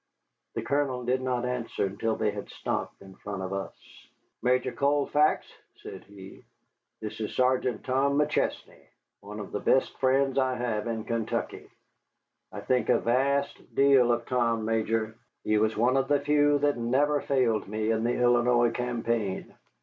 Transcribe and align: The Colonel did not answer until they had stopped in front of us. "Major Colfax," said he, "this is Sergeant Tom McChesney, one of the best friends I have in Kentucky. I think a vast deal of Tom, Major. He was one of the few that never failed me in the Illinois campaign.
The 0.55 0.63
Colonel 0.63 1.03
did 1.03 1.21
not 1.21 1.45
answer 1.45 1.85
until 1.85 2.15
they 2.15 2.31
had 2.31 2.49
stopped 2.49 3.03
in 3.03 3.13
front 3.17 3.43
of 3.43 3.53
us. 3.53 3.71
"Major 4.41 4.71
Colfax," 4.71 5.45
said 5.83 6.05
he, 6.05 6.43
"this 7.01 7.19
is 7.19 7.35
Sergeant 7.35 7.83
Tom 7.83 8.17
McChesney, 8.17 8.81
one 9.19 9.39
of 9.39 9.51
the 9.51 9.59
best 9.59 9.95
friends 9.99 10.39
I 10.39 10.55
have 10.55 10.87
in 10.87 11.03
Kentucky. 11.03 11.69
I 12.51 12.61
think 12.61 12.89
a 12.89 12.97
vast 12.97 13.75
deal 13.75 14.11
of 14.11 14.25
Tom, 14.25 14.65
Major. 14.65 15.13
He 15.43 15.59
was 15.59 15.77
one 15.77 15.95
of 15.97 16.07
the 16.07 16.19
few 16.19 16.57
that 16.57 16.77
never 16.79 17.21
failed 17.21 17.67
me 17.67 17.91
in 17.91 18.03
the 18.03 18.15
Illinois 18.19 18.71
campaign. 18.71 19.53